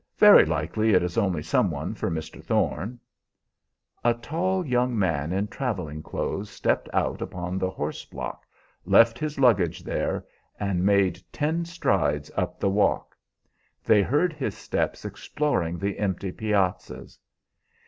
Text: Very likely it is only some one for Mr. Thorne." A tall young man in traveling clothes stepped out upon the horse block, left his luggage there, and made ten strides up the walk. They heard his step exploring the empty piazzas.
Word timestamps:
Very 0.17 0.45
likely 0.45 0.93
it 0.95 1.03
is 1.03 1.15
only 1.15 1.43
some 1.43 1.69
one 1.69 1.93
for 1.93 2.09
Mr. 2.09 2.43
Thorne." 2.43 2.99
A 4.03 4.15
tall 4.15 4.65
young 4.65 4.97
man 4.97 5.31
in 5.31 5.47
traveling 5.47 6.01
clothes 6.01 6.49
stepped 6.49 6.89
out 6.91 7.21
upon 7.21 7.59
the 7.59 7.69
horse 7.69 8.03
block, 8.03 8.47
left 8.83 9.19
his 9.19 9.37
luggage 9.39 9.83
there, 9.83 10.25
and 10.59 10.83
made 10.83 11.21
ten 11.31 11.65
strides 11.65 12.31
up 12.35 12.59
the 12.59 12.67
walk. 12.67 13.15
They 13.85 14.01
heard 14.01 14.33
his 14.33 14.57
step 14.57 14.95
exploring 15.05 15.77
the 15.77 15.99
empty 15.99 16.31
piazzas. 16.31 17.19